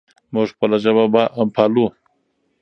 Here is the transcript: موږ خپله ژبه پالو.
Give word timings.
موږ 0.33 0.47
خپله 0.55 0.77
ژبه 0.83 1.03
پالو. 1.55 1.85